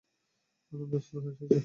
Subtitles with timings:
[0.71, 1.57] আনন্দে অশ্রু এসেছে।